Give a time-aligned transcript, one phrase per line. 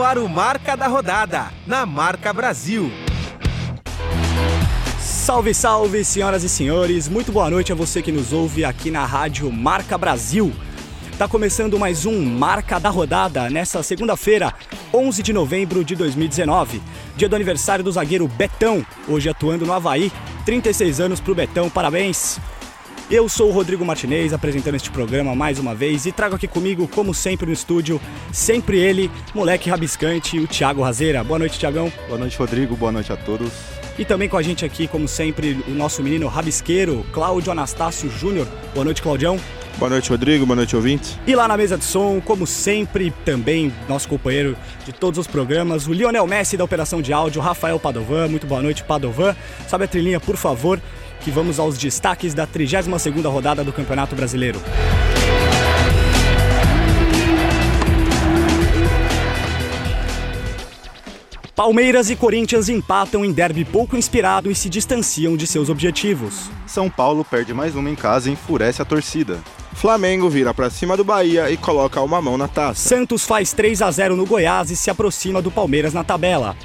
[0.00, 2.90] no ar o Marca da Rodada, na Marca Brasil.
[4.98, 7.06] Salve, salve, senhoras e senhores.
[7.06, 10.54] Muito boa noite a você que nos ouve aqui na Rádio Marca Brasil.
[11.18, 14.54] Tá começando mais um Marca da Rodada nessa segunda-feira,
[14.90, 16.80] 11 de novembro de 2019,
[17.14, 20.10] dia do aniversário do zagueiro Betão, hoje atuando no Havaí.
[20.46, 22.40] 36 anos pro Betão, parabéns.
[23.10, 26.86] Eu sou o Rodrigo Martinez, apresentando este programa mais uma vez e trago aqui comigo,
[26.86, 28.00] como sempre no estúdio,
[28.32, 31.24] sempre ele, moleque rabiscante, o Thiago Razeira.
[31.24, 31.92] Boa noite, Thiagão.
[32.06, 32.76] Boa noite, Rodrigo.
[32.76, 33.50] Boa noite a todos.
[33.98, 38.46] E também com a gente aqui, como sempre, o nosso menino rabisqueiro, Cláudio Anastácio Júnior.
[38.72, 39.40] Boa noite, Claudião.
[39.76, 40.46] Boa noite, Rodrigo.
[40.46, 41.18] Boa noite, ouvintes.
[41.26, 45.88] E lá na mesa de som, como sempre, também nosso companheiro de todos os programas,
[45.88, 48.28] o Lionel Messi da Operação de Áudio, Rafael Padovan.
[48.28, 49.34] Muito boa noite, Padovan.
[49.68, 50.80] Sobe a trilhinha, por favor,
[51.20, 54.60] que vamos aos destaques da 32ª rodada do Campeonato Brasileiro.
[61.60, 66.50] Palmeiras e Corinthians empatam em derby pouco inspirado e se distanciam de seus objetivos.
[66.66, 69.38] São Paulo perde mais uma em casa e enfurece a torcida.
[69.74, 72.88] Flamengo vira para cima do Bahia e coloca uma mão na taça.
[72.88, 76.56] Santos faz 3 a 0 no Goiás e se aproxima do Palmeiras na tabela.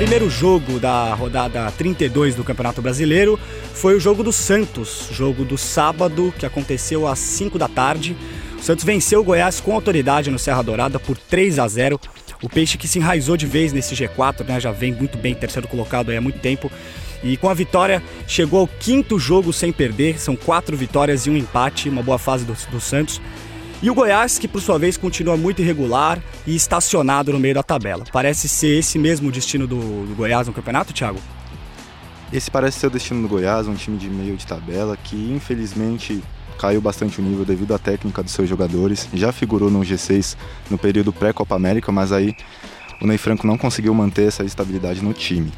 [0.00, 3.38] Primeiro jogo da rodada 32 do Campeonato Brasileiro
[3.74, 8.16] foi o jogo do Santos, jogo do sábado que aconteceu às 5 da tarde.
[8.58, 12.00] O Santos venceu o Goiás com autoridade no Serra Dourada por 3 a 0.
[12.42, 15.68] O Peixe que se enraizou de vez nesse G4, né, já vem muito bem, terceiro
[15.68, 16.72] colocado há muito tempo.
[17.22, 21.36] E com a vitória chegou ao quinto jogo sem perder, são quatro vitórias e um
[21.36, 23.20] empate, uma boa fase do, do Santos.
[23.82, 27.62] E o Goiás, que por sua vez continua muito irregular e estacionado no meio da
[27.62, 28.04] tabela.
[28.12, 31.18] Parece ser esse mesmo o destino do, do Goiás no campeonato, Thiago?
[32.30, 36.22] Esse parece ser o destino do Goiás, um time de meio de tabela que infelizmente
[36.58, 39.08] caiu bastante o nível devido à técnica dos seus jogadores.
[39.14, 40.36] Já figurou no G6
[40.70, 42.36] no período pré-Copa América, mas aí
[43.00, 45.50] o Ney Franco não conseguiu manter essa estabilidade no time.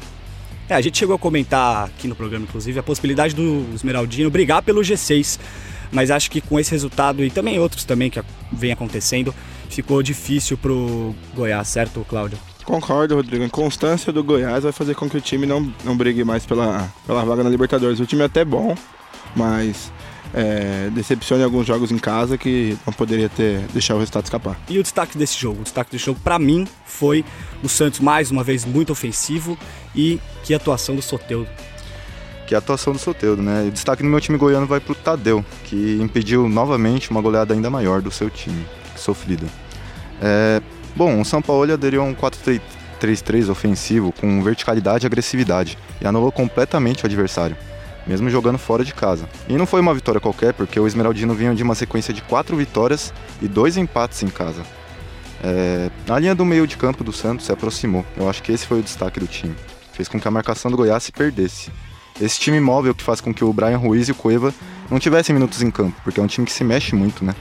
[0.69, 4.63] É, a gente chegou a comentar aqui no programa, inclusive, a possibilidade do Esmeraldino brigar
[4.63, 5.37] pelo G6,
[5.93, 8.21] mas acho que com esse resultado e também outros também que
[8.51, 9.33] vem acontecendo,
[9.69, 12.37] ficou difícil pro Goiás, certo, Cláudio?
[12.65, 13.43] Concordo, Rodrigo.
[13.43, 16.91] A inconstância do Goiás vai fazer com que o time não, não brigue mais pela,
[17.05, 17.99] pela vaga na Libertadores.
[17.99, 18.75] O time é até bom,
[19.35, 19.91] mas
[20.33, 24.59] é, decepciona em alguns jogos em casa que não poderia ter deixar o resultado escapar.
[24.69, 25.61] E o destaque desse jogo?
[25.61, 27.23] O destaque desse jogo, para mim, foi
[27.61, 29.57] o Santos mais uma vez muito ofensivo
[29.95, 31.49] e que atuação do Soteudo.
[32.45, 33.65] Que atuação do Soteudo, né?
[33.67, 37.69] O destaque no meu time goiano vai pro Tadeu, que impediu novamente uma goleada ainda
[37.69, 38.65] maior do seu time,
[38.95, 39.45] sofrida.
[40.21, 40.61] É,
[40.95, 46.31] bom, o São Paulo aderiu a um 4-3-3 ofensivo com verticalidade e agressividade e anulou
[46.31, 47.55] completamente o adversário
[48.05, 49.27] mesmo jogando fora de casa.
[49.47, 52.55] E não foi uma vitória qualquer, porque o Esmeraldino vinha de uma sequência de quatro
[52.55, 54.63] vitórias e dois empates em casa.
[55.43, 58.05] É, a linha do meio de campo do Santos se aproximou.
[58.15, 59.55] Eu acho que esse foi o destaque do time.
[59.91, 61.71] Fez com que a marcação do Goiás se perdesse.
[62.21, 64.53] Esse time móvel que faz com que o Brian Ruiz e o Cueva
[64.89, 67.33] não tivessem minutos em campo, porque é um time que se mexe muito, né?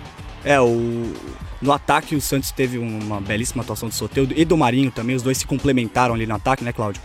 [0.44, 1.12] É, o...
[1.60, 5.22] no ataque o Santos teve uma belíssima atuação do Soteldo e do Marinho também, os
[5.22, 7.00] dois se complementaram ali no ataque, né, Cláudio?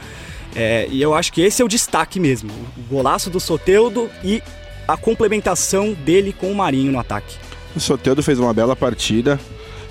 [0.56, 2.52] É, e eu acho que esse é o destaque mesmo.
[2.78, 4.42] O golaço do Soteudo e
[4.88, 7.36] a complementação dele com o Marinho no ataque.
[7.76, 9.40] O Soteudo fez uma bela partida.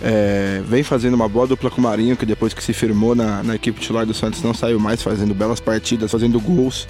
[0.02, 3.42] É, vem fazendo uma boa dupla com o Marinho, que depois que se firmou na,
[3.42, 6.88] na equipe titular do Santos não saiu mais, fazendo belas partidas, fazendo gols.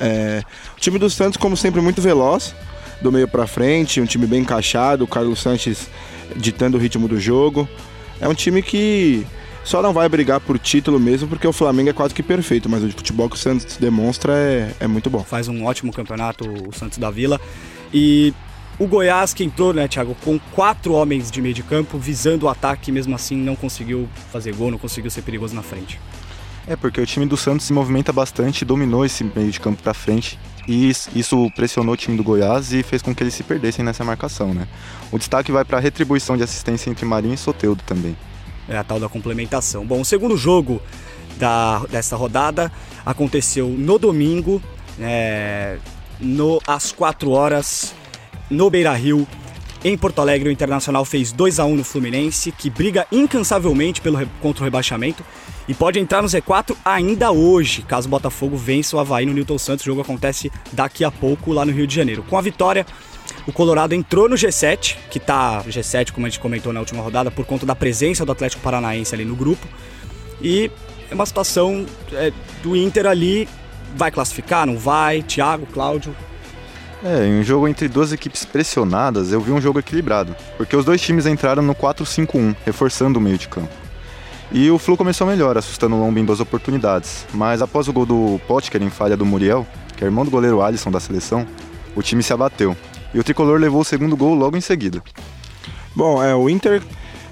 [0.00, 0.42] É,
[0.76, 2.54] o time do Santos, como sempre, muito veloz,
[3.00, 5.88] do meio para frente, um time bem encaixado, o Carlos Sanches
[6.36, 7.68] ditando o ritmo do jogo.
[8.20, 9.26] É um time que
[9.64, 12.82] só não vai brigar por título mesmo porque o Flamengo é quase que perfeito, mas
[12.82, 15.22] o futebol que o Santos demonstra é, é muito bom.
[15.22, 17.40] Faz um ótimo campeonato o Santos da Vila.
[17.92, 18.32] E
[18.78, 22.48] o Goiás que entrou, né, Thiago, com quatro homens de meio de campo, visando o
[22.48, 26.00] ataque, mesmo assim não conseguiu fazer gol, não conseguiu ser perigoso na frente.
[26.68, 29.94] É, porque o time do Santos se movimenta bastante, dominou esse meio de campo para
[29.94, 33.82] frente e isso pressionou o time do Goiás e fez com que eles se perdessem
[33.84, 34.68] nessa marcação, né?
[35.10, 38.14] O destaque vai para a retribuição de assistência entre Marinho e Soteudo também
[38.68, 39.84] é a tal da complementação.
[39.84, 40.80] Bom, o segundo jogo
[41.38, 42.70] da, dessa rodada
[43.04, 44.62] aconteceu no domingo,
[45.00, 45.78] é,
[46.20, 47.94] no, às 4 horas,
[48.50, 49.26] no Beira Rio.
[49.84, 54.26] Em Porto Alegre, o Internacional fez 2 a 1 no Fluminense, que briga incansavelmente pelo,
[54.42, 55.24] contra o rebaixamento
[55.68, 59.58] e pode entrar no Z4 ainda hoje, caso o Botafogo vença o Havaí no Newton
[59.58, 59.84] Santos.
[59.84, 62.22] O jogo acontece daqui a pouco lá no Rio de Janeiro.
[62.22, 62.86] Com a vitória,
[63.46, 67.30] o Colorado entrou no G7, que tá G7, como a gente comentou na última rodada,
[67.30, 69.66] por conta da presença do Atlético Paranaense ali no grupo.
[70.40, 70.70] E
[71.10, 72.32] é uma situação é,
[72.62, 73.46] do Inter ali,
[73.94, 75.22] vai classificar, não vai?
[75.22, 76.16] Thiago, Cláudio?
[77.04, 80.84] É, em um jogo entre duas equipes pressionadas, eu vi um jogo equilibrado, porque os
[80.84, 83.87] dois times entraram no 4-5-1, reforçando o meio de campo.
[84.50, 88.06] E o Flu começou melhor, assustando o Lomba em duas oportunidades, mas após o gol
[88.06, 89.66] do Potker em falha do Muriel,
[89.96, 91.46] que é irmão do goleiro Alisson da seleção,
[91.94, 92.76] o time se abateu.
[93.12, 95.02] E o tricolor levou o segundo gol logo em seguida.
[95.94, 96.82] Bom, é, o Inter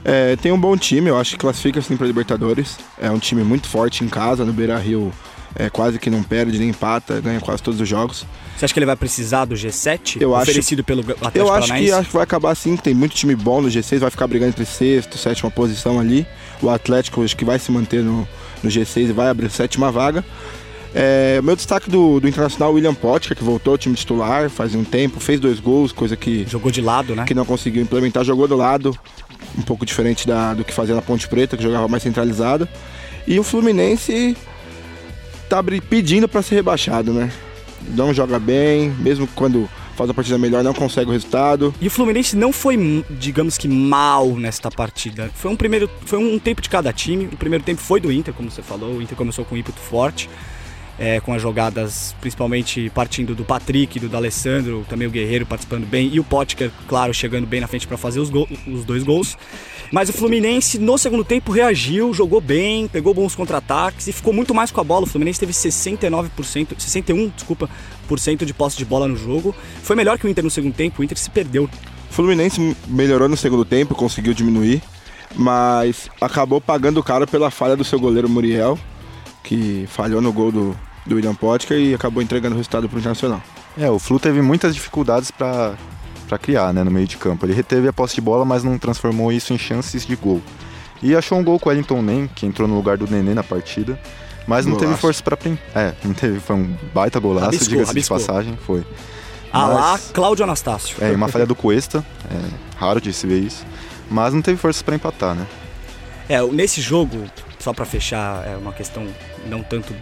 [0.04, 2.78] é, tem um bom time, eu acho que classifica sim para Libertadores.
[3.00, 5.12] É um time muito forte em casa, no Beira Rio
[5.54, 8.26] é, quase que não perde nem empata, ganha quase todos os jogos.
[8.56, 11.68] Você acha que ele vai precisar do G7 eu oferecido acho, pelo Atlético Eu acho
[11.68, 11.84] Paranaense?
[11.84, 14.50] que, acho que vai acabar sim, tem muito time bom no G6, vai ficar brigando
[14.50, 16.26] entre sexto, sétima posição ali.
[16.62, 18.26] O Atlético acho que vai se manter no,
[18.62, 20.24] no G6 e vai abrir sétima vaga.
[20.94, 24.82] É, meu destaque do, do Internacional, William Potker, que voltou ao time titular faz um
[24.82, 26.46] tempo, fez dois gols, coisa que.
[26.48, 27.26] Jogou de lado, né?
[27.26, 28.96] Que não conseguiu implementar, jogou do lado,
[29.58, 32.66] um pouco diferente da, do que fazia na Ponte Preta, que jogava mais centralizado.
[33.26, 34.34] E o Fluminense
[35.50, 37.30] tá pedindo para ser rebaixado, né?
[37.94, 41.74] Não joga bem, mesmo quando faz a partida melhor, não consegue o resultado.
[41.80, 45.30] E o Fluminense não foi, digamos que, mal nesta partida.
[45.34, 47.26] Foi um primeiro, foi um tempo de cada time.
[47.26, 48.96] O primeiro tempo foi do Inter, como você falou.
[48.96, 50.28] O Inter começou com um ímpeto forte
[50.98, 56.10] é, com as jogadas principalmente partindo do Patrick, do D'Alessandro, também o Guerreiro participando bem
[56.12, 58.30] e o Potker, claro, chegando bem na frente para fazer os,
[58.66, 59.36] os dois gols.
[59.92, 64.54] Mas o Fluminense no segundo tempo reagiu, jogou bem, pegou bons contra-ataques e ficou muito
[64.54, 65.04] mais com a bola.
[65.04, 67.70] O Fluminense teve 69%, 61, desculpa,
[68.08, 69.54] por cento de posse de bola no jogo.
[69.82, 71.64] Foi melhor que o Inter no segundo tempo, o Inter se perdeu.
[72.10, 74.82] O Fluminense melhorou no segundo tempo, conseguiu diminuir,
[75.34, 78.78] mas acabou pagando caro pela falha do seu goleiro Muriel,
[79.46, 80.76] que falhou no gol do,
[81.06, 83.42] do William Potker e acabou entregando o resultado para o Internacional.
[83.78, 85.74] É, o Flu teve muitas dificuldades para
[86.26, 87.46] para criar, né, no meio de campo.
[87.46, 90.42] Ele reteve a posse de bola, mas não transformou isso em chances de gol.
[91.00, 93.44] E achou um gol com o Wellington Nem, que entrou no lugar do Nenê na
[93.44, 93.96] partida,
[94.44, 95.38] mas não teve força para
[95.74, 98.84] é, não teve, foi um baita golaço, diga-se de passagem, foi.
[99.52, 100.96] Ah mas, lá, Cláudio Anastácio.
[101.00, 103.64] É, uma falha do Cuesta, é, raro de se ver isso,
[104.10, 105.46] mas não teve forças para empatar, né?
[106.28, 107.24] É, nesse jogo,
[107.58, 109.06] só para fechar, é uma questão
[109.46, 109.94] não tanto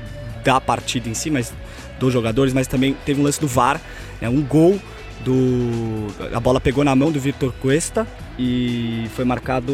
[0.45, 1.53] da partida em si, mas
[1.99, 3.81] dos jogadores, mas também teve um lance do VAR,
[4.21, 4.79] né, um gol
[5.25, 8.07] do a bola pegou na mão do Vitor Cuesta
[8.39, 9.73] e foi marcado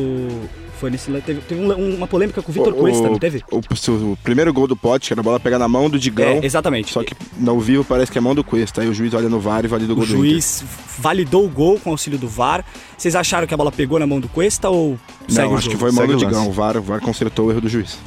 [0.80, 3.42] foi nesse teve, teve uma polêmica com o Vitor Cuesta, não teve?
[3.50, 6.26] O, o, o, primeiro gol do Pote, era a bola pegar na mão do Digão.
[6.26, 6.90] É, exatamente.
[6.90, 8.80] Só que no vivo parece que é mão do Cuesta.
[8.80, 10.64] Aí o juiz olha no VAR e valida o gol o juiz
[10.98, 12.64] validou o gol com auxílio do VAR.
[12.96, 15.92] Vocês acharam que a bola pegou na mão do Cuesta ou Não, acho que foi
[15.92, 16.48] mão do Digão.
[16.48, 17.98] O VAR, o VAR consertou o erro do juiz.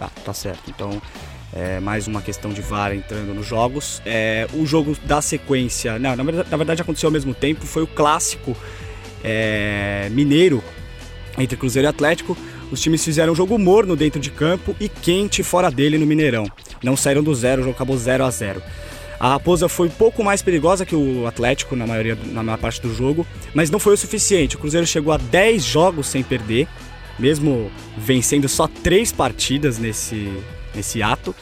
[0.00, 0.62] Tá, tá certo.
[0.70, 1.00] Então,
[1.52, 4.00] é, mais uma questão de VAR entrando nos jogos.
[4.06, 7.82] É, o jogo da sequência, não, na, verdade, na verdade aconteceu ao mesmo tempo, foi
[7.82, 8.56] o clássico
[9.22, 10.64] é, mineiro
[11.38, 12.34] entre Cruzeiro e Atlético.
[12.72, 16.50] Os times fizeram um jogo morno dentro de campo e quente fora dele no Mineirão.
[16.82, 18.62] Não saíram do zero, o jogo acabou 0 a 0
[19.18, 22.80] A Raposa foi um pouco mais perigosa que o Atlético na, maioria, na maior parte
[22.80, 24.56] do jogo, mas não foi o suficiente.
[24.56, 26.66] O Cruzeiro chegou a 10 jogos sem perder,
[27.18, 30.32] mesmo vencendo só 3 partidas nesse,
[30.74, 31.34] nesse ato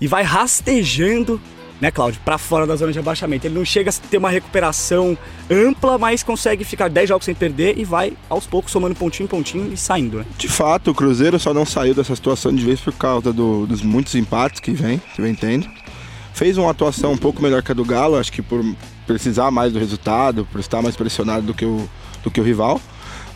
[0.00, 1.40] e vai rastejando,
[1.80, 3.46] né, Cláudio, para fora da zona de abaixamento.
[3.46, 5.16] Ele não chega a ter uma recuperação
[5.50, 9.28] ampla, mas consegue ficar 10 jogos sem perder e vai aos poucos somando pontinho em
[9.28, 10.18] pontinho e saindo.
[10.18, 10.26] Né?
[10.36, 13.82] De fato, o Cruzeiro só não saiu dessa situação de vez por causa do, dos
[13.82, 15.68] muitos empates que vem, que vem tendo.
[16.32, 18.64] Fez uma atuação um pouco melhor que a do Galo, acho que por
[19.06, 21.88] precisar mais do resultado, por estar mais pressionado do que o,
[22.24, 22.80] do que o rival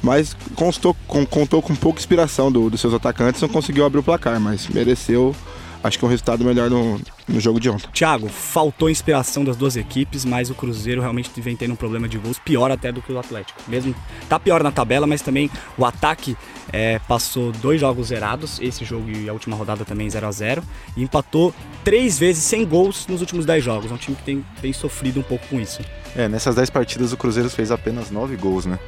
[0.03, 4.03] mas constou, com, contou com pouca inspiração do, dos seus atacantes, não conseguiu abrir o
[4.03, 5.35] placar, mas mereceu,
[5.83, 7.89] acho que um resultado melhor no, no jogo de ontem.
[7.93, 12.19] Thiago, faltou inspiração das duas equipes, mas o Cruzeiro realmente vem tendo um problema de
[12.19, 13.61] gols pior até do que o Atlético.
[13.69, 13.95] Mesmo
[14.29, 16.37] tá pior na tabela, mas também o ataque
[16.73, 20.63] é, passou dois jogos zerados, esse jogo e a última rodada também 0 a 0
[20.97, 23.91] e empatou três vezes sem gols nos últimos dez jogos.
[23.91, 25.81] É um time que tem, tem sofrido um pouco com isso.
[26.17, 28.79] É, nessas dez partidas o Cruzeiro fez apenas nove gols, né?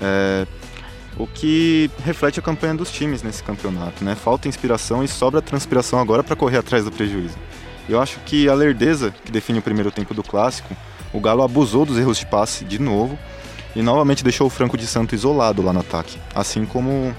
[0.00, 0.46] É,
[1.16, 4.14] o que reflete a campanha dos times nesse campeonato, né?
[4.14, 7.36] Falta inspiração e sobra transpiração agora para correr atrás do prejuízo.
[7.88, 10.74] Eu acho que a lerdeza que define o primeiro tempo do clássico,
[11.12, 13.18] o Galo abusou dos erros de passe de novo
[13.74, 17.14] e novamente deixou o Franco de Santo isolado lá no ataque, assim como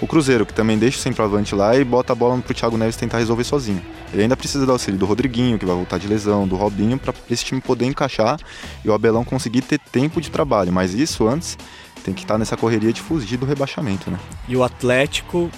[0.00, 2.96] o Cruzeiro, que também deixa o centroavante lá e bota a bola pro Thiago Neves
[2.96, 3.82] tentar resolver sozinho.
[4.12, 7.12] Ele ainda precisa do auxílio do Rodriguinho, que vai voltar de lesão, do Robinho, para
[7.30, 8.38] esse time poder encaixar
[8.84, 10.72] e o Abelão conseguir ter tempo de trabalho.
[10.72, 11.58] Mas isso antes
[12.04, 14.18] tem que estar nessa correria de fugir do rebaixamento, né?
[14.48, 15.50] E o Atlético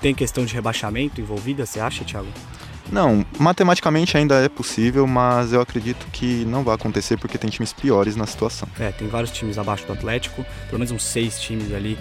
[0.00, 2.28] tem questão de rebaixamento envolvida, você acha, Thiago?
[2.90, 7.72] Não, matematicamente ainda é possível, mas eu acredito que não vai acontecer porque tem times
[7.72, 8.68] piores na situação.
[8.78, 11.98] É, tem vários times abaixo do Atlético, pelo menos uns seis times ali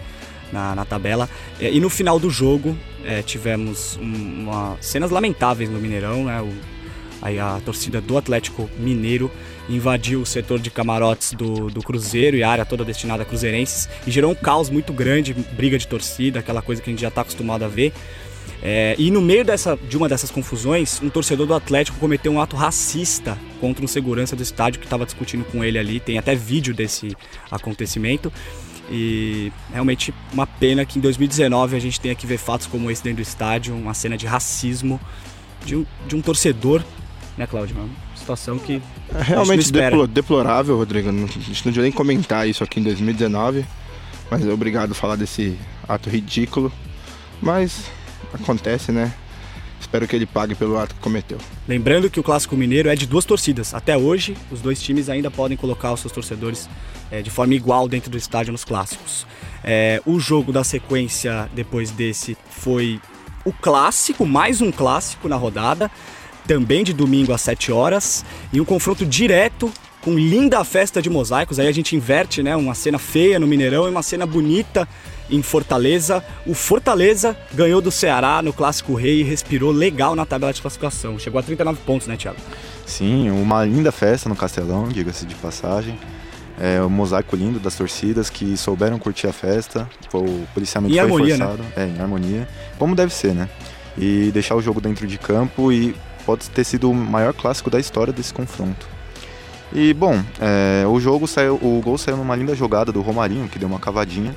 [0.54, 1.30] na, na tabela.
[1.60, 6.42] É, e no final do jogo é, tivemos uma, cenas lamentáveis no Mineirão, né?
[6.42, 6.74] O,
[7.24, 9.32] Aí a torcida do Atlético Mineiro
[9.70, 13.88] invadiu o setor de camarotes do, do Cruzeiro e a área toda destinada a cruzeirenses
[14.06, 17.08] e gerou um caos muito grande, briga de torcida, aquela coisa que a gente já
[17.08, 17.94] está acostumado a ver.
[18.62, 22.42] É, e no meio dessa, de uma dessas confusões, um torcedor do Atlético cometeu um
[22.42, 26.02] ato racista contra um segurança do estádio que estava discutindo com ele ali.
[26.02, 27.16] Tem até vídeo desse
[27.50, 28.34] acontecimento.
[28.90, 33.04] E realmente uma pena que em 2019 a gente tenha que ver fatos como esse
[33.04, 35.00] dentro do estádio, uma cena de racismo
[35.66, 36.84] de um, de um torcedor,
[37.38, 37.76] né, Cláudio?
[37.76, 38.82] Uma situação que.
[39.14, 39.72] É realmente
[40.10, 41.10] deplorável, Rodrigo.
[41.10, 43.66] A gente não devia nem comentar isso aqui em 2019,
[44.30, 46.72] mas é obrigado a falar desse ato ridículo.
[47.42, 47.86] Mas
[48.34, 49.14] acontece, né?
[49.84, 51.38] Espero que ele pague pelo ato que cometeu.
[51.68, 53.74] Lembrando que o Clássico Mineiro é de duas torcidas.
[53.74, 56.70] Até hoje, os dois times ainda podem colocar os seus torcedores
[57.12, 59.28] é, de forma igual dentro do estádio nos clássicos.
[59.62, 63.00] É, o jogo da sequência depois desse foi
[63.44, 65.92] o clássico, mais um clássico na rodada,
[66.48, 68.24] também de domingo às 7 horas,
[68.54, 69.70] e um confronto direto
[70.04, 71.60] com linda festa de mosaicos.
[71.60, 72.56] Aí a gente inverte, né?
[72.56, 74.88] Uma cena feia no Mineirão e uma cena bonita
[75.30, 76.24] em Fortaleza.
[76.46, 81.18] O Fortaleza ganhou do Ceará no Clássico Rei e respirou legal na tabela de classificação.
[81.18, 82.38] Chegou a 39 pontos, né, Thiago?
[82.86, 85.98] Sim, uma linda festa no Castelão, diga-se de passagem.
[86.60, 89.90] É um mosaico lindo das torcidas que souberam curtir a festa.
[90.14, 91.46] O policiamento em foi harmonia, né?
[91.46, 91.64] forçado.
[91.64, 91.72] Né?
[91.78, 92.48] É, em harmonia.
[92.78, 93.50] Como deve ser, né?
[93.98, 95.96] E deixar o jogo dentro de campo e
[96.26, 98.93] pode ter sido o maior clássico da história desse confronto.
[99.74, 103.58] E bom, é, o jogo saiu, o gol saiu numa linda jogada do Romarinho, que
[103.58, 104.36] deu uma cavadinha.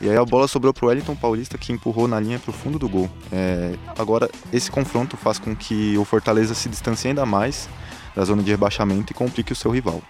[0.00, 2.52] E aí a bola sobrou para o Wellington Paulista, que empurrou na linha para o
[2.52, 3.08] fundo do gol.
[3.32, 7.68] É, agora, esse confronto faz com que o Fortaleza se distancie ainda mais
[8.14, 10.02] da zona de rebaixamento e complique o seu rival.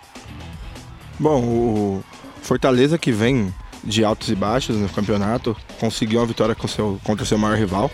[1.19, 2.05] Bom, o
[2.43, 3.55] Fortaleza que vem
[3.87, 7.57] de altos e baixos no campeonato, conseguiu uma vitória com seu, contra o seu maior
[7.57, 7.91] rival.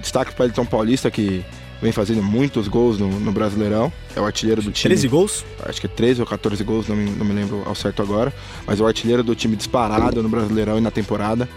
[0.00, 1.44] Destaque para o Wellington Paulista, que
[1.80, 3.92] vem fazendo muitos gols no, no, Brasileirão.
[4.14, 4.94] É o artilheiro do time.
[4.94, 5.44] 13 gols?
[5.64, 8.32] Acho que é 13 ou 14 gols, não me, não me lembro ao certo agora.
[8.66, 11.48] Mas é o artilheiro do time disparado no Brasileirão e na temporada.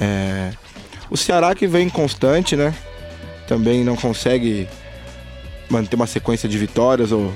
[0.00, 0.52] É...
[1.10, 2.74] O Ceará que vem constante, né?
[3.46, 4.66] Também não consegue
[5.68, 7.32] manter uma sequência de vitórias ou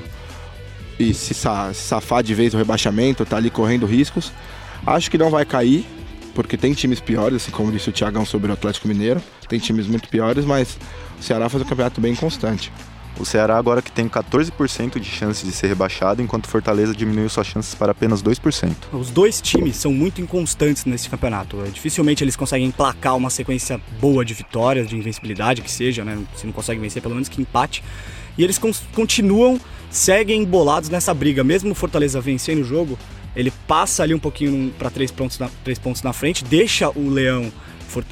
[0.99, 4.33] e se, sa se safar de vez do rebaixamento, tá ali correndo riscos.
[4.85, 5.87] Acho que não vai cair,
[6.39, 9.21] porque tem times piores, assim como disse o Thiagão sobre o Atlético Mineiro.
[9.49, 10.79] Tem times muito piores, mas
[11.19, 12.73] o Ceará faz um campeonato bem constante.
[13.19, 17.49] O Ceará agora que tem 14% de chance de ser rebaixado, enquanto Fortaleza diminuiu suas
[17.49, 18.73] chances para apenas 2%.
[18.93, 21.61] Os dois times são muito inconstantes nesse campeonato.
[21.67, 26.17] É, dificilmente eles conseguem emplacar uma sequência boa de vitórias, de invencibilidade que seja, né?
[26.37, 27.83] Se não conseguem vencer, pelo menos que empate.
[28.39, 28.61] E eles
[28.95, 31.43] continuam, seguem embolados nessa briga.
[31.43, 32.97] Mesmo o Fortaleza vencendo o jogo,
[33.35, 37.09] ele passa ali um pouquinho para três pontos, na, três pontos na frente, deixa o
[37.09, 37.53] Leão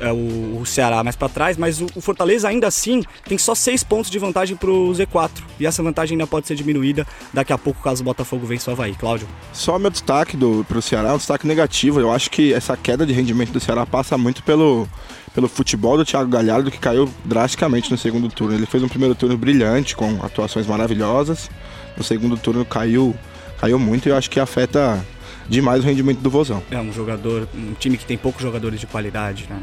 [0.00, 4.10] é, o, Ceará mais para trás, mas o, Fortaleza ainda assim tem só seis pontos
[4.10, 5.30] de vantagem para o Z4.
[5.60, 8.72] E essa vantagem ainda pode ser diminuída daqui a pouco caso o Botafogo vença o
[8.72, 8.94] Havaí.
[8.94, 9.28] Cláudio?
[9.52, 12.00] Só meu destaque para o Ceará um destaque negativo.
[12.00, 14.88] Eu acho que essa queda de rendimento do Ceará passa muito pelo,
[15.34, 18.54] pelo futebol do Thiago Galhardo, que caiu drasticamente no segundo turno.
[18.54, 21.50] Ele fez um primeiro turno brilhante, com atuações maravilhosas.
[21.96, 23.14] No segundo turno caiu,
[23.58, 25.04] caiu muito e eu acho que afeta
[25.48, 26.62] demais o rendimento do Vozão.
[26.70, 29.60] É um jogador, um time que tem poucos jogadores de qualidade, né?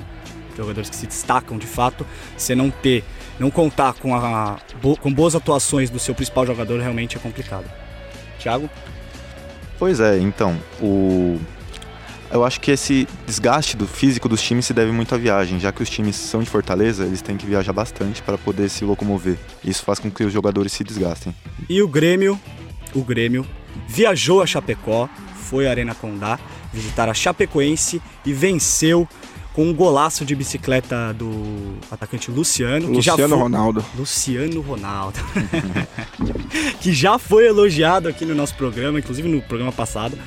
[0.55, 2.05] Jogadores que se destacam de fato.
[2.37, 3.03] Você não ter,
[3.39, 4.57] não contar com, a,
[5.01, 7.65] com boas atuações do seu principal jogador realmente é complicado.
[8.39, 8.69] Thiago?
[9.79, 11.39] Pois é, então, o
[12.33, 15.71] eu acho que esse desgaste do físico dos times se deve muito à viagem, já
[15.71, 19.37] que os times são de Fortaleza, eles têm que viajar bastante para poder se locomover.
[19.63, 21.35] Isso faz com que os jogadores se desgastem.
[21.69, 22.39] E o Grêmio,
[22.95, 23.45] o Grêmio
[23.87, 26.39] viajou a Chapecó foi à Arena Condá
[26.73, 29.07] visitar a Chapecoense e venceu
[29.53, 32.87] com um golaço de bicicleta do atacante Luciano.
[32.87, 33.37] Luciano que já foi...
[33.37, 33.85] Ronaldo.
[33.95, 35.19] Luciano Ronaldo.
[36.81, 40.17] que já foi elogiado aqui no nosso programa, inclusive no programa passado.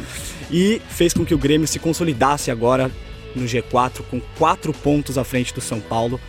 [0.48, 2.88] E fez com que o Grêmio se consolidasse agora
[3.34, 6.20] no G4 com quatro pontos à frente do São Paulo.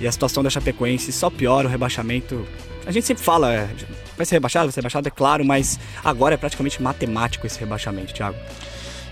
[0.00, 2.46] E a situação da Chapecoense só piora, o rebaixamento.
[2.86, 3.68] A gente sempre fala, é,
[4.16, 4.66] Vai ser rebaixado?
[4.66, 8.36] Vai ser rebaixado, é claro, mas agora é praticamente matemático esse rebaixamento, Thiago.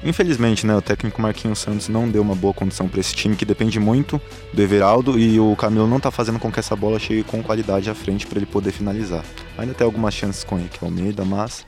[0.04, 3.44] Infelizmente, né, o técnico Marquinhos Santos não deu uma boa condição para esse time que
[3.44, 4.20] depende muito
[4.52, 7.88] do Everaldo e o Camilo não está fazendo com que essa bola chegue com qualidade
[7.88, 9.24] à frente para ele poder finalizar.
[9.56, 11.64] Ainda tem algumas chances com o Almeida, mas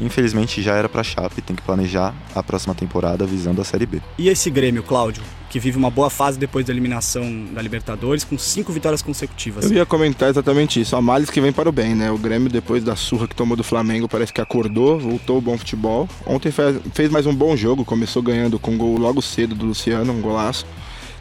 [0.00, 3.86] Infelizmente já era para a Chape, tem que planejar a próxima temporada visando a Série
[3.86, 4.00] B.
[4.18, 8.38] E esse Grêmio, Cláudio, que vive uma boa fase depois da eliminação da Libertadores, com
[8.38, 9.70] cinco vitórias consecutivas.
[9.70, 10.96] Eu ia comentar exatamente isso.
[10.96, 12.10] A males que vem para o bem, né?
[12.10, 15.58] O Grêmio, depois da surra que tomou do Flamengo, parece que acordou, voltou ao bom
[15.58, 16.08] futebol.
[16.26, 16.50] Ontem
[16.94, 20.20] fez mais um bom jogo, começou ganhando com um gol logo cedo do Luciano, um
[20.20, 20.66] golaço.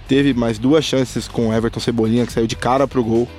[0.08, 3.30] Teve mais duas chances com o Everton Cebolinha, que saiu de cara pro gol.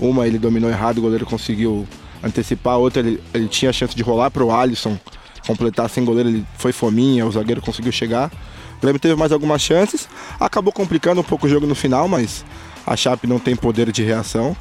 [0.00, 1.86] Uma ele dominou errado, o goleiro conseguiu
[2.22, 4.98] antecipar, a outra ele, ele tinha a chance de rolar para o Alisson
[5.46, 8.30] completar sem goleiro, ele foi fominha, o zagueiro conseguiu chegar.
[8.76, 10.08] O Grêmio teve mais algumas chances,
[10.38, 12.44] acabou complicando um pouco o jogo no final, mas
[12.86, 14.56] a Chape não tem poder de reação.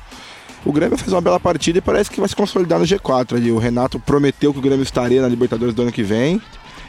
[0.65, 3.51] O Grêmio fez uma bela partida e parece que vai se consolidar no G4 ali.
[3.51, 6.41] O Renato prometeu que o Grêmio estaria na Libertadores do ano que vem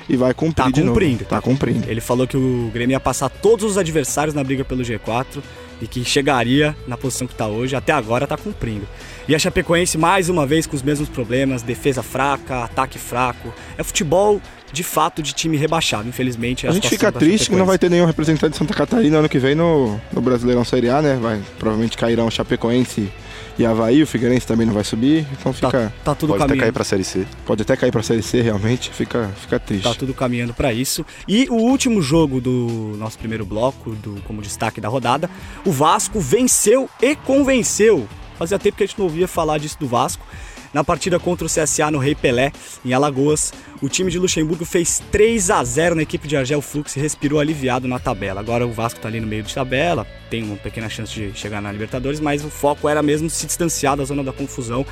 [0.08, 1.25] e vai cumprir Tá cumprindo.
[1.25, 1.90] Tá cumprindo.
[1.90, 5.42] Ele falou que o Grêmio ia passar todos os adversários na briga pelo G4
[5.80, 7.76] e que chegaria na posição que está hoje.
[7.76, 8.87] Até agora está cumprindo.
[9.26, 13.52] E a Chapecoense, mais uma vez, com os mesmos problemas: defesa fraca, ataque fraco.
[13.76, 14.40] É futebol
[14.73, 16.66] de fato de time rebaixado, infelizmente.
[16.66, 19.18] é A gente situação fica triste que não vai ter nenhum representante de Santa Catarina
[19.18, 21.18] ano que vem no, no Brasileirão Série A, né?
[21.20, 23.11] Vai, provavelmente cairão Chapecoense
[23.58, 26.48] e Havaí, o Figueirense também não vai subir, então Tá, fica, tá tudo Pode até
[26.48, 26.60] caminhando.
[26.64, 27.26] cair pra Série C.
[27.44, 29.84] pode até cair pra Série C realmente, fica, fica triste.
[29.84, 31.04] Tá tudo caminhando para isso.
[31.26, 35.28] E o último jogo do nosso primeiro bloco, do, como destaque da rodada,
[35.64, 38.06] o Vasco venceu e convenceu.
[38.38, 40.24] Fazia tempo que a gente não ouvia falar disso do Vasco.
[40.72, 42.52] Na partida contra o CSA no Rei Pelé,
[42.84, 46.96] em Alagoas, o time de Luxemburgo fez 3 a 0 na equipe de Argel Flux
[46.96, 48.40] e respirou aliviado na tabela.
[48.40, 51.62] Agora o Vasco tá ali no meio de tabela, tem uma pequena chance de chegar
[51.62, 54.84] na Libertadores, mas o foco era mesmo se distanciar da zona da confusão.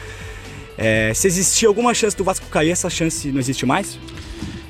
[0.78, 3.99] É, se existia alguma chance do Vasco cair, essa chance não existe mais?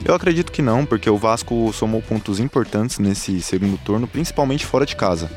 [0.04, 4.86] Eu acredito que não, porque o Vasco somou pontos importantes nesse segundo turno, principalmente fora
[4.86, 5.28] de casa.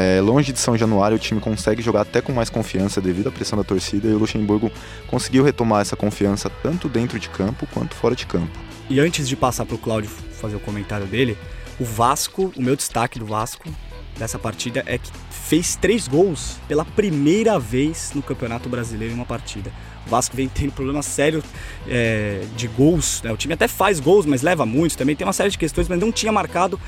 [0.00, 3.32] É, longe de São Januário, o time consegue jogar até com mais confiança devido à
[3.32, 4.70] pressão da torcida e o Luxemburgo
[5.08, 8.56] conseguiu retomar essa confiança tanto dentro de campo quanto fora de campo.
[8.88, 11.36] E antes de passar para o Cláudio fazer o comentário dele,
[11.80, 13.68] o Vasco, o meu destaque do Vasco
[14.16, 19.26] dessa partida é que fez três gols pela primeira vez no Campeonato Brasileiro em uma
[19.26, 19.72] partida.
[20.06, 21.42] O Vasco vem tendo problema sério
[21.88, 23.20] é, de gols.
[23.24, 23.32] né?
[23.32, 24.96] O time até faz gols, mas leva muitos.
[24.96, 26.78] Também tem uma série de questões, mas não tinha marcado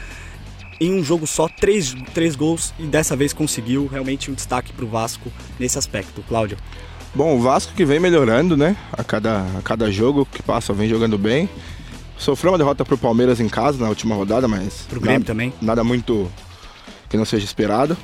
[0.81, 4.85] em um jogo só três, três gols e dessa vez conseguiu realmente um destaque para
[4.85, 6.25] o Vasco nesse aspecto.
[6.27, 6.57] Cláudio.
[7.15, 8.77] Bom, o Vasco que vem melhorando, né?
[8.93, 11.49] A cada, a cada jogo que passa vem jogando bem.
[12.17, 14.87] Sofreu uma derrota pro Palmeiras em casa na última rodada, mas.
[14.89, 15.53] Pro Grêmio nada, também.
[15.61, 16.31] Nada muito
[17.09, 17.97] que não seja esperado.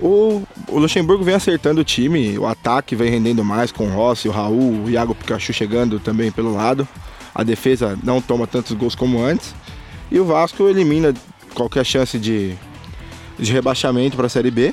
[0.00, 4.28] O, o Luxemburgo vem acertando o time, o ataque vem rendendo mais com o Rossi,
[4.28, 6.86] o Raul, o Iago Pikachu chegando também pelo lado.
[7.34, 9.54] A defesa não toma tantos gols como antes.
[10.10, 11.12] E o Vasco elimina
[11.56, 12.54] qualquer chance de,
[13.38, 14.72] de rebaixamento para a Série B.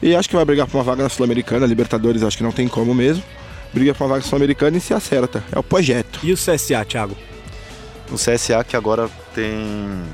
[0.00, 1.66] E acho que vai brigar por uma vaga na Sul-Americana.
[1.66, 3.24] Libertadores acho que não tem como mesmo.
[3.72, 5.42] Briga por uma vaga na Sul-Americana e se acerta.
[5.50, 6.20] É o projeto.
[6.22, 7.16] E o CSA, Thiago?
[8.12, 10.04] O CSA que agora tem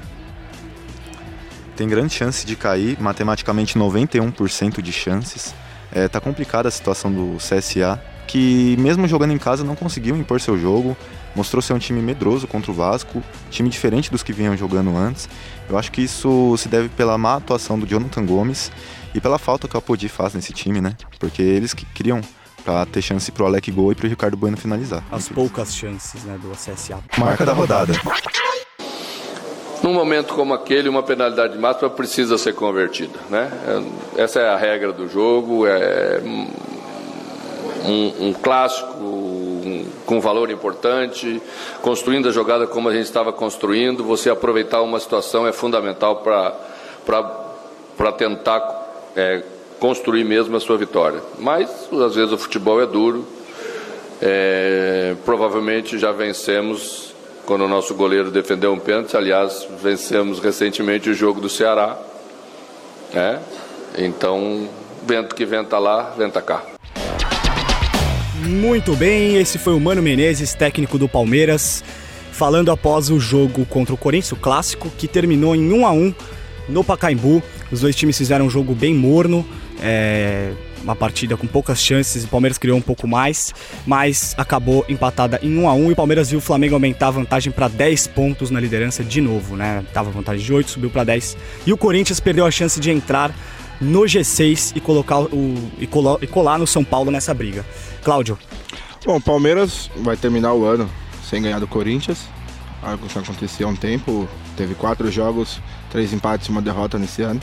[1.77, 5.53] tem grande chance de cair, matematicamente 91% de chances.
[5.93, 10.41] É, tá complicada a situação do CSA, que mesmo jogando em casa não conseguiu impor
[10.41, 10.97] seu jogo,
[11.35, 15.29] mostrou ser um time medroso contra o Vasco, time diferente dos que vinham jogando antes.
[15.69, 18.71] Eu acho que isso se deve pela má atuação do Jonathan Gomes
[19.15, 20.97] e pela falta que o Apodi faz nesse time, né?
[21.19, 22.21] Porque eles que criam
[22.65, 25.05] para ter chance pro Alec Gol e pro Ricardo Bueno finalizar.
[25.13, 26.99] As poucas chances né, do CSA.
[27.19, 27.93] Marca da rodada.
[29.83, 33.19] Num momento como aquele, uma penalidade máxima precisa ser convertida.
[33.29, 33.51] Né?
[34.17, 36.23] É- Essa é a regra do jogo, é
[37.85, 39.14] um, um clássico
[40.07, 41.41] com valor importante,
[41.83, 44.05] construindo a jogada como a gente estava construindo.
[44.05, 49.43] Você aproveitar uma situação é fundamental para tentar é,
[49.79, 51.21] construir mesmo a sua vitória.
[51.39, 53.27] Mas, às vezes, o futebol é duro.
[54.23, 59.17] É, provavelmente já vencemos quando o nosso goleiro defendeu um pênalti.
[59.17, 61.99] Aliás, vencemos recentemente o jogo do Ceará.
[63.13, 63.41] né?
[63.97, 64.69] Então,
[65.07, 66.74] vento que venta lá, venta cá.
[68.47, 71.83] Muito bem, esse foi o Mano Menezes, técnico do Palmeiras,
[72.31, 76.15] falando após o jogo contra o Corinthians, clássico, que terminou em 1 a 1
[76.69, 77.43] no Pacaembu.
[77.73, 79.47] Os dois times fizeram um jogo bem morno,
[79.81, 80.53] é,
[80.83, 83.55] uma partida com poucas chances, o Palmeiras criou um pouco mais,
[83.87, 87.13] mas acabou empatada em 1 a 1 e o Palmeiras viu o Flamengo aumentar a
[87.13, 89.83] vantagem para 10 pontos na liderança de novo, né?
[89.95, 91.35] Tava vantagem de 8, subiu para 10.
[91.67, 93.35] E o Corinthians perdeu a chance de entrar
[93.81, 97.65] no G6 e colocar o e colar, e colar no São Paulo nessa briga.
[98.03, 98.39] Cláudio,
[99.05, 100.89] Bom, o Palmeiras vai terminar o ano
[101.29, 102.27] sem ganhar do Corinthians.
[102.83, 104.27] Algo que acontecia há um tempo.
[104.57, 105.61] Teve quatro jogos,
[105.91, 107.39] três empates e uma derrota nesse ano.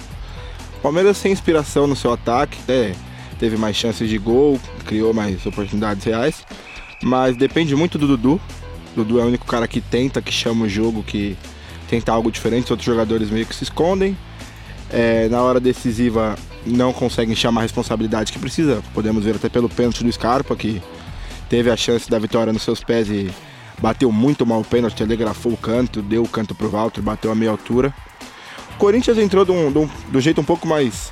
[0.81, 2.95] Palmeiras sem inspiração no seu ataque, até
[3.37, 6.43] teve mais chances de gol, criou mais oportunidades reais.
[7.03, 8.41] Mas depende muito do Dudu.
[8.95, 11.37] Dudu é o único cara que tenta, que chama o jogo, que
[11.87, 12.65] tenta algo diferente.
[12.65, 14.17] Os outros jogadores meio que se escondem.
[14.91, 18.83] É, na hora decisiva não conseguem chamar a responsabilidade que precisa.
[18.93, 20.81] Podemos ver até pelo pênalti do Scarpa, que
[21.49, 23.31] teve a chance da vitória nos seus pés e
[23.81, 27.35] bateu muito mal o pênalti, telegrafou o canto, deu o canto pro Walter, bateu a
[27.35, 27.93] meia altura.
[28.75, 31.11] O Corinthians entrou de um, de um- jeito um pouco mais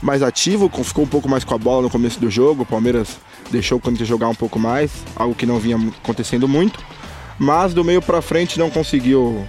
[0.00, 2.62] mais ativo, ficou um pouco mais com a bola no começo do jogo.
[2.62, 3.18] O Palmeiras
[3.50, 6.78] deixou o Corinthians jogar um pouco mais, algo que não vinha acontecendo muito.
[7.38, 9.44] Mas do meio para frente não conseguiu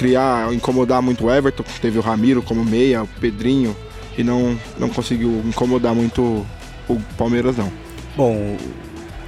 [0.00, 1.62] criar, incomodar muito o Everton.
[1.82, 3.76] Teve o Ramiro como meia, o Pedrinho,
[4.16, 6.46] e não, não conseguiu incomodar muito
[6.88, 7.70] o Palmeiras, não.
[8.16, 8.56] Bom,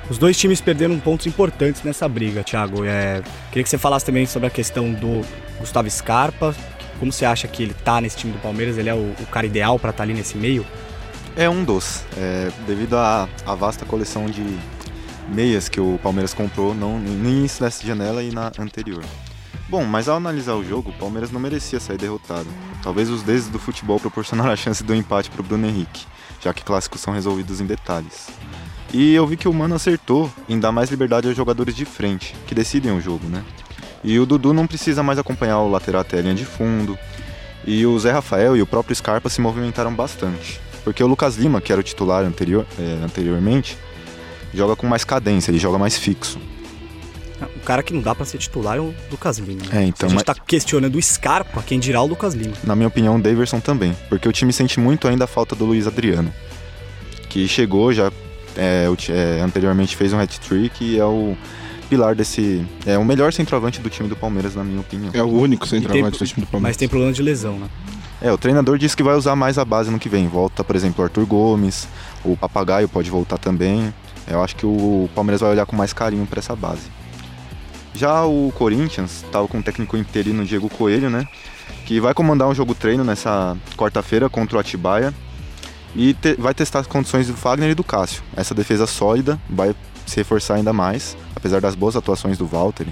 [0.08, 2.86] os dois times perderam pontos importantes nessa briga, Thiago.
[2.86, 5.20] É, queria que você falasse também sobre a questão do
[5.60, 6.56] Gustavo Scarpa.
[6.98, 8.78] Como você acha que ele tá nesse time do Palmeiras?
[8.78, 10.64] Ele é o, o cara ideal para estar tá ali nesse meio?
[11.36, 12.02] É um dos.
[12.16, 14.42] É, devido à, à vasta coleção de
[15.28, 19.04] meias que o Palmeiras comprou não, no início dessa janela e na anterior.
[19.72, 22.46] Bom, mas ao analisar o jogo, o Palmeiras não merecia sair derrotado.
[22.82, 26.04] Talvez os deuses do futebol proporcionaram a chance do empate para o Bruno Henrique,
[26.42, 28.28] já que clássicos são resolvidos em detalhes.
[28.92, 32.36] E eu vi que o Mano acertou em dar mais liberdade aos jogadores de frente,
[32.46, 33.42] que decidem o jogo, né?
[34.04, 36.98] E o Dudu não precisa mais acompanhar o lateral até a linha de fundo.
[37.66, 40.60] E o Zé Rafael e o próprio Scarpa se movimentaram bastante.
[40.84, 43.78] Porque o Lucas Lima, que era o titular anterior, é, anteriormente,
[44.52, 46.38] joga com mais cadência, ele joga mais fixo.
[47.56, 49.62] O cara que não dá para ser titular é o Lucas Lima.
[49.72, 50.36] É, então, Se a gente mas...
[50.36, 52.54] tá questionando o Scarpa, quem dirá o Lucas Lima.
[52.64, 53.96] Na minha opinião, o Daverson também.
[54.08, 56.32] Porque o time sente muito ainda a falta do Luiz Adriano.
[57.28, 58.12] Que chegou, já
[58.56, 61.36] é, é, anteriormente fez um hat-trick e é o
[61.88, 62.66] pilar desse.
[62.86, 65.10] É o melhor centroavante do time do Palmeiras, na minha opinião.
[65.14, 66.70] É o único centroavante tem, do time do Palmeiras.
[66.70, 67.68] Mas tem problema de lesão, né?
[68.20, 70.28] É, o treinador disse que vai usar mais a base no que vem.
[70.28, 71.88] Volta, por exemplo, o Arthur Gomes,
[72.24, 73.92] o Papagaio pode voltar também.
[74.28, 76.82] Eu acho que o Palmeiras vai olhar com mais carinho para essa base.
[77.94, 81.26] Já o Corinthians estava com o técnico interino Diego Coelho, né?
[81.84, 85.12] Que vai comandar um jogo treino nessa quarta-feira contra o Atibaia
[85.94, 88.22] e te, vai testar as condições do Fagner e do Cássio.
[88.34, 89.74] Essa defesa sólida vai
[90.06, 92.86] se reforçar ainda mais, apesar das boas atuações do Walter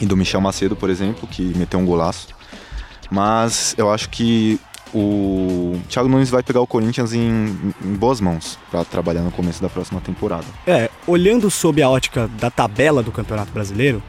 [0.00, 2.28] e do Michel Macedo, por exemplo, que meteu um golaço.
[3.10, 4.60] Mas eu acho que
[4.94, 9.60] o Thiago Nunes vai pegar o Corinthians em, em boas mãos para trabalhar no começo
[9.60, 10.44] da próxima temporada.
[10.66, 14.02] É, olhando sob a ótica da tabela do Campeonato Brasileiro,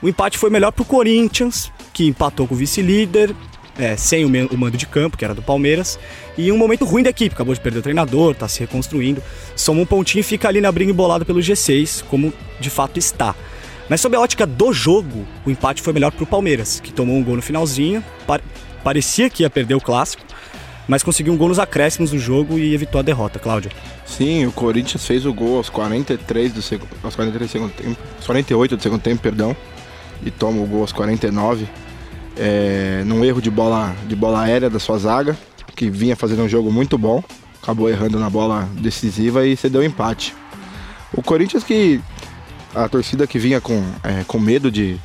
[0.00, 3.34] o empate foi melhor para o Corinthians, que empatou com o vice-líder,
[3.78, 5.98] é, sem o, mando de campo, que era do Palmeiras,
[6.36, 9.22] e um momento ruim da equipe, acabou de perder o treinador, está se reconstruindo,
[9.54, 13.34] soma um pontinho e fica ali na briga embolada pelo G6, como de fato está.
[13.88, 17.16] Mas sob a ótica do jogo, o empate foi melhor para o Palmeiras, que tomou
[17.16, 18.02] um gol no finalzinho,
[18.82, 20.22] parecia que ia perder o clássico,
[20.86, 23.70] mas conseguiu um gol nos acréscimos do jogo e evitou a derrota, Cláudio.
[24.04, 27.96] Sim, o Corinthians fez o gol aos 43 do segundo, aos 43 do segundo tempo,
[28.26, 29.56] 48 do segundo tempo, perdão,
[30.24, 31.66] e toma o gol aos 49,
[32.36, 35.36] é, num erro de bola, de bola aérea da sua zaga,
[35.74, 37.22] que vinha fazendo um jogo muito bom,
[37.62, 40.34] acabou errando na bola decisiva e cedeu empate.
[41.14, 42.00] O Corinthians que
[42.74, 44.98] a torcida que vinha com, é, com medo de,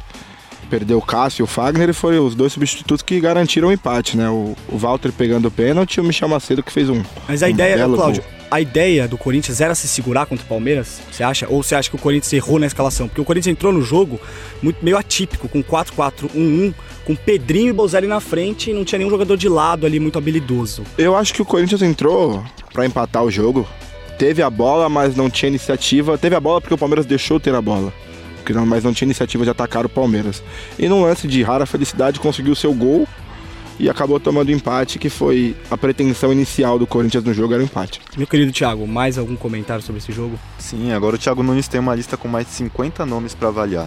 [0.67, 4.15] perdeu o Cássio e o Fagner e foram os dois substitutos que garantiram o empate,
[4.15, 4.29] né?
[4.29, 7.01] O, o Walter pegando o pênalti e o Michel Macedo que fez um.
[7.27, 8.31] Mas a um ideia, Cláudio, gol.
[8.51, 11.47] a ideia do Corinthians era se segurar contra o Palmeiras, você acha?
[11.49, 13.07] Ou você acha que o Corinthians errou na escalação?
[13.07, 14.19] Porque o Corinthians entrou no jogo
[14.61, 16.73] muito meio atípico, com 4-4-1-1,
[17.05, 20.17] com Pedrinho e Bozelli na frente e não tinha nenhum jogador de lado ali muito
[20.17, 20.83] habilidoso.
[20.97, 23.67] Eu acho que o Corinthians entrou para empatar o jogo.
[24.17, 26.17] Teve a bola, mas não tinha iniciativa.
[26.17, 27.93] Teve a bola porque o Palmeiras deixou ter a bola
[28.53, 30.43] não, mas não tinha iniciativa de atacar o Palmeiras.
[30.77, 33.07] E num lance de rara felicidade conseguiu seu gol
[33.79, 37.65] e acabou tomando empate, que foi a pretensão inicial do Corinthians no jogo, era o
[37.65, 38.01] empate.
[38.17, 40.39] Meu querido Thiago, mais algum comentário sobre esse jogo?
[40.57, 43.85] Sim, agora o Thiago Nunes tem uma lista com mais de 50 nomes para avaliar.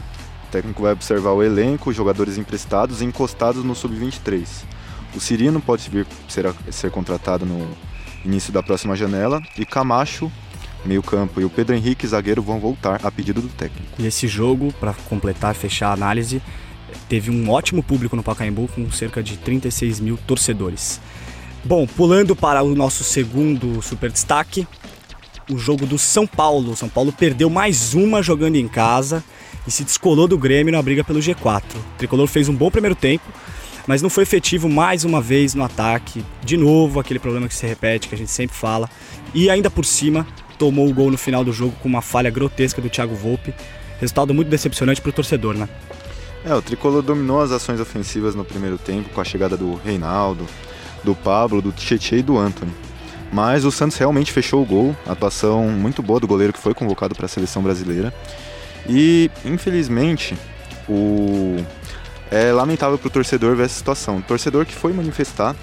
[0.48, 4.46] O técnico vai observar o elenco, jogadores emprestados e encostados no Sub-23.
[5.14, 7.68] O Cirino pode vir ser, ser contratado no
[8.24, 10.30] início da próxima janela e Camacho
[10.84, 13.92] meio campo e o Pedro Henrique, zagueiro, vão voltar a pedido do técnico.
[13.98, 16.42] E esse jogo, para completar, fechar a análise,
[17.08, 21.00] teve um ótimo público no Pacaembu, com cerca de 36 mil torcedores.
[21.64, 24.66] Bom, pulando para o nosso segundo super destaque,
[25.50, 26.76] o jogo do São Paulo.
[26.76, 29.22] São Paulo perdeu mais uma jogando em casa
[29.66, 31.62] e se descolou do Grêmio na briga pelo G4.
[31.74, 33.24] O Tricolor fez um bom primeiro tempo,
[33.86, 36.24] mas não foi efetivo mais uma vez no ataque.
[36.42, 38.88] De novo, aquele problema que se repete, que a gente sempre fala.
[39.34, 40.26] E ainda por cima,
[40.60, 43.54] tomou o gol no final do jogo com uma falha grotesca do Thiago Volpe.
[43.98, 45.66] Resultado muito decepcionante para o torcedor, né?
[46.44, 50.46] É, o Tricolor dominou as ações ofensivas no primeiro tempo com a chegada do Reinaldo,
[51.02, 52.72] do Pablo, do Tietchan e do Anthony.
[53.32, 57.14] Mas o Santos realmente fechou o gol, atuação muito boa do goleiro que foi convocado
[57.14, 58.12] para a seleção brasileira.
[58.86, 60.36] E, infelizmente,
[60.86, 61.56] o...
[62.30, 64.18] é lamentável para o torcedor ver essa situação.
[64.18, 65.56] O torcedor que foi manifestar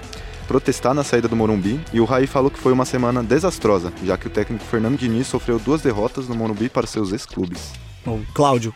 [0.48, 4.16] protestar na saída do Morumbi e o Raí falou que foi uma semana desastrosa, já
[4.16, 7.72] que o técnico Fernando Diniz sofreu duas derrotas no Morumbi para seus ex-clubes.
[8.04, 8.74] Bom, Cláudio,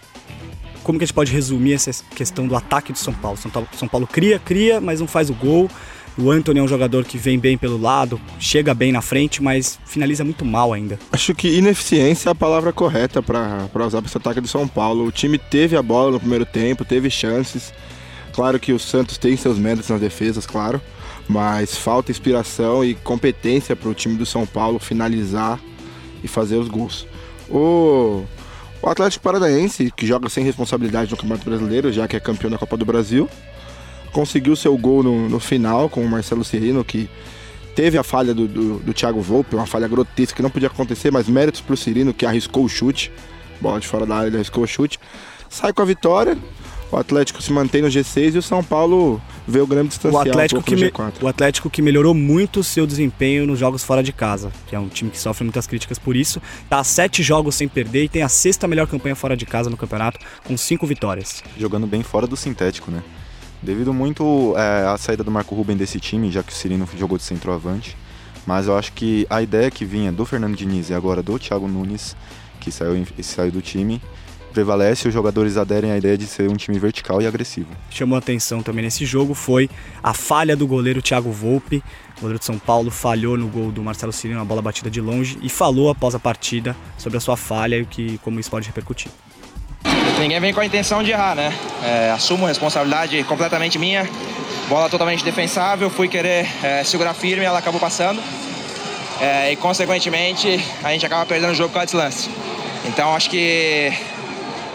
[0.85, 3.39] como que a gente pode resumir essa questão do ataque do São Paulo?
[3.75, 5.71] São Paulo, cria, cria, mas não faz o gol.
[6.19, 9.79] O Anthony é um jogador que vem bem pelo lado, chega bem na frente, mas
[9.87, 10.99] finaliza muito mal ainda.
[11.11, 15.07] Acho que ineficiência é a palavra correta para usar para esse ataque do São Paulo.
[15.07, 17.73] O time teve a bola no primeiro tempo, teve chances.
[18.35, 20.83] Claro que o Santos tem seus méritos nas defesas, claro,
[21.29, 25.61] mas falta inspiração e competência para o time do São Paulo finalizar
[26.23, 27.07] e fazer os gols.
[27.49, 28.25] O,
[28.81, 32.59] o Atlético Paranaense, que joga sem responsabilidade no Campeonato Brasileiro, já que é campeão da
[32.59, 33.29] Copa do Brasil,
[34.13, 37.09] conseguiu seu gol no, no final com o Marcelo Cirino, que
[37.75, 41.11] teve a falha do, do, do Thiago Volpe, uma falha grotesca que não podia acontecer,
[41.11, 43.11] mas méritos para o Cirino, que arriscou o chute,
[43.61, 44.99] bola de fora da área, ele arriscou o chute,
[45.49, 46.37] sai com a vitória,
[46.91, 50.29] o Atlético se mantém no G6 e o São Paulo vê o grande distancial o
[50.29, 54.03] Atlético um que me, O Atlético que melhorou muito o seu desempenho nos jogos fora
[54.03, 56.41] de casa, que é um time que sofre muitas críticas por isso.
[56.69, 59.69] Tá a sete jogos sem perder e tem a sexta melhor campanha fora de casa
[59.69, 61.43] no campeonato, com cinco vitórias.
[61.59, 63.03] Jogando bem fora do sintético, né?
[63.63, 67.17] Devido muito é, à saída do Marco Ruben desse time, já que o Cirino jogou
[67.17, 67.97] de centroavante.
[68.45, 71.69] Mas eu acho que a ideia que vinha do Fernando Diniz e agora do Thiago
[71.69, 72.17] Nunes,
[72.61, 74.03] que saiu, saiu do time,
[74.53, 77.69] prevalece, os jogadores aderem à ideia de ser um time vertical e agressivo.
[77.91, 79.69] Chamou atenção também nesse jogo foi
[80.03, 81.83] a falha do goleiro Thiago Volpe.
[82.19, 85.01] O goleiro de São Paulo falhou no gol do Marcelo Cirino, uma bola batida de
[85.01, 88.67] longe, e falou após a partida sobre a sua falha e que, como isso pode
[88.67, 89.11] repercutir.
[90.21, 91.53] Ninguém vem com a intenção de errar, né?
[91.83, 94.09] É, assumo responsabilidade completamente minha.
[94.69, 98.23] Bola totalmente defensável, fui querer é, segurar firme, ela acabou passando.
[99.21, 102.31] É, e consequentemente a gente acaba perdendo o jogo com a lance.
[102.85, 103.93] Então acho que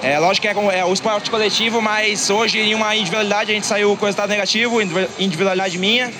[0.01, 3.65] é lógico que é, é o esporte coletivo, mas hoje em uma individualidade a gente
[3.65, 4.81] saiu com resultado negativo,
[5.19, 6.12] individualidade minha,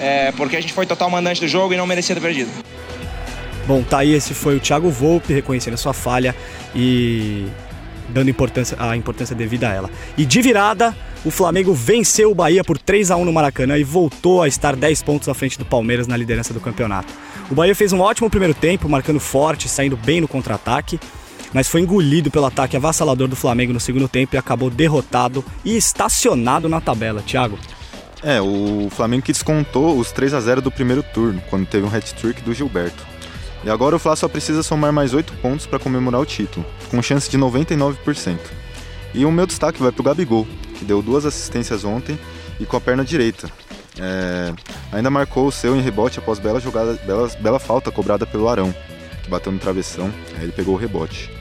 [0.00, 2.50] é, porque a gente foi total mandante do jogo e não merecia ter perdido.
[3.66, 6.34] Bom, tá aí, esse foi o Thiago Volpe reconhecendo a sua falha
[6.74, 7.46] e
[8.08, 9.90] dando importância, a importância devida a ela.
[10.16, 13.84] E de virada, o Flamengo venceu o Bahia por 3 a 1 no Maracanã e
[13.84, 17.12] voltou a estar 10 pontos à frente do Palmeiras na liderança do campeonato.
[17.50, 20.98] O Bahia fez um ótimo primeiro tempo, marcando forte, saindo bem no contra-ataque
[21.52, 25.76] mas foi engolido pelo ataque avassalador do Flamengo no segundo tempo e acabou derrotado e
[25.76, 27.22] estacionado na tabela.
[27.22, 27.58] Thiago.
[28.22, 31.94] É, o Flamengo que descontou os 3 a 0 do primeiro turno, quando teve um
[31.94, 33.06] hat-trick do Gilberto.
[33.64, 37.02] E agora o Fla só precisa somar mais 8 pontos para comemorar o título, com
[37.02, 38.38] chance de 99%.
[39.14, 42.18] E o meu destaque vai para o Gabigol, que deu duas assistências ontem
[42.60, 43.50] e com a perna direita.
[43.98, 44.52] É,
[44.92, 48.72] ainda marcou o seu em rebote após bela jogada, bela, bela falta cobrada pelo Arão,
[49.22, 51.37] que bateu no travessão, aí ele pegou o rebote.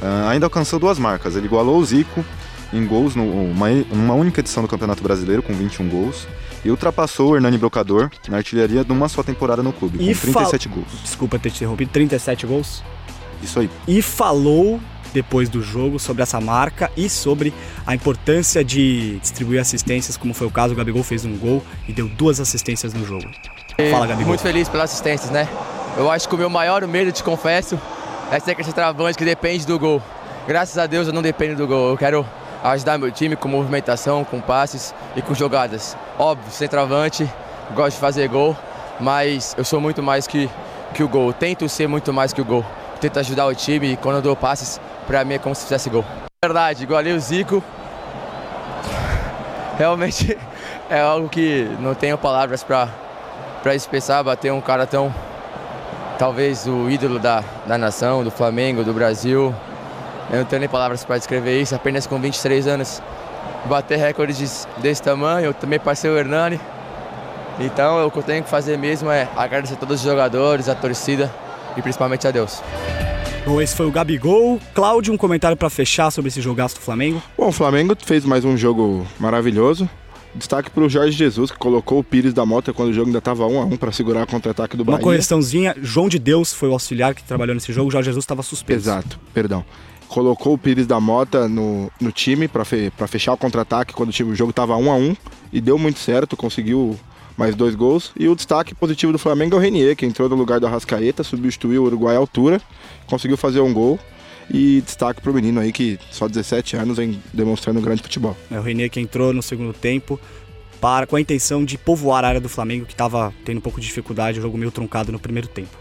[0.00, 1.36] Uh, ainda alcançou duas marcas.
[1.36, 2.24] Ele igualou o Zico
[2.72, 6.26] em gols numa uma única edição do Campeonato Brasileiro, com 21 gols.
[6.64, 10.20] E ultrapassou o Hernani Brocador na artilharia de uma só temporada no clube, e com
[10.20, 10.76] 37 fal...
[10.76, 11.02] gols.
[11.02, 12.82] Desculpa ter te interrompido, 37 gols?
[13.42, 13.70] Isso aí.
[13.88, 14.78] E falou
[15.12, 17.52] depois do jogo sobre essa marca e sobre
[17.86, 21.92] a importância de distribuir assistências, como foi o caso, o Gabigol fez um gol e
[21.92, 23.28] deu duas assistências no jogo.
[23.90, 24.28] Fala, Gabigol.
[24.28, 25.48] Muito feliz pelas assistências, né?
[25.96, 27.80] Eu acho que o meu maior medo, te confesso,
[28.30, 30.00] é ser aquele centroavante que depende do gol.
[30.46, 31.90] Graças a Deus eu não dependo do gol.
[31.90, 32.24] Eu quero
[32.62, 35.96] ajudar meu time com movimentação, com passes e com jogadas.
[36.18, 37.28] Óbvio, centroavante,
[37.74, 38.56] gosto de fazer gol,
[39.00, 40.48] mas eu sou muito mais que,
[40.94, 41.28] que o gol.
[41.28, 42.64] Eu tento ser muito mais que o gol.
[42.94, 45.64] Eu tento ajudar o time e quando eu dou passes, para mim é como se
[45.64, 46.04] fizesse gol.
[46.42, 47.62] Verdade, igualei o Zico.
[49.76, 50.38] Realmente
[50.88, 55.12] é algo que não tenho palavras para expressar, bater um cara tão
[56.20, 59.54] talvez o ídolo da, da nação, do Flamengo, do Brasil.
[60.30, 63.02] Eu não tenho nem palavras para descrever isso, apenas com 23 anos.
[63.64, 66.60] Bater recordes desse tamanho, eu também passei o Hernani.
[67.58, 70.74] Então o que eu tenho que fazer mesmo é agradecer a todos os jogadores, a
[70.74, 71.32] torcida
[71.74, 72.62] e principalmente a Deus.
[73.46, 74.60] Bom, esse foi o Gabigol.
[74.74, 77.22] Cláudio, um comentário para fechar sobre esse jogaço do Flamengo?
[77.36, 79.88] Bom, o Flamengo fez mais um jogo maravilhoso.
[80.34, 83.18] Destaque para o Jorge Jesus, que colocou o Pires da Mota quando o jogo ainda
[83.18, 84.98] estava 1 a 1 para segurar o contra-ataque do Bahia.
[84.98, 88.22] Uma correçãozinha, João de Deus foi o auxiliar que trabalhou nesse jogo, o Jorge Jesus
[88.22, 88.80] estava suspenso.
[88.80, 89.64] Exato, perdão.
[90.06, 94.12] Colocou o Pires da Mota no, no time para fe, fechar o contra-ataque quando o,
[94.12, 95.16] time, o jogo estava 1 a 1
[95.52, 96.98] e deu muito certo, conseguiu
[97.36, 98.12] mais dois gols.
[98.16, 101.24] E o destaque positivo do Flamengo é o Renier, que entrou no lugar do Arrascaeta,
[101.24, 102.60] substituiu o Uruguai à altura,
[103.06, 103.98] conseguiu fazer um gol.
[104.52, 108.36] E destaque para o menino aí que só 17 anos vem demonstrando um grande futebol.
[108.50, 110.18] É o Renier que entrou no segundo tempo
[110.80, 113.80] para com a intenção de povoar a área do Flamengo que estava tendo um pouco
[113.80, 115.78] de dificuldade, o jogo meio truncado no primeiro tempo.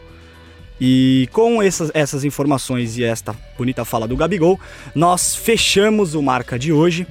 [0.79, 4.59] E com essas, essas informações e esta bonita fala do Gabigol,
[4.95, 7.07] nós fechamos o marca de hoje.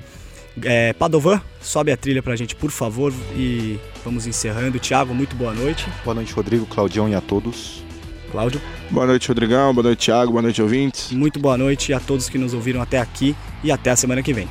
[0.63, 4.79] É, Padovan, sobe a trilha pra gente, por favor, e vamos encerrando.
[4.79, 5.87] Tiago, muito boa noite.
[6.05, 7.88] Boa noite, Rodrigo, Claudião e a todos.
[8.29, 8.61] Cláudio.
[8.91, 9.75] Boa noite, Rodrigão.
[9.75, 10.33] Boa noite, Thiago.
[10.33, 11.13] Boa noite, ouvintes.
[11.13, 14.33] Muito boa noite a todos que nos ouviram até aqui e até a semana que
[14.33, 14.49] vem.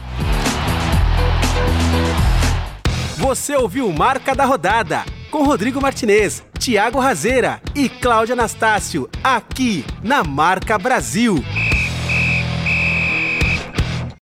[3.17, 10.23] Você ouviu Marca da Rodada com Rodrigo Martinez, Thiago Razeira e Cláudia Anastácio, aqui na
[10.23, 11.43] Marca Brasil.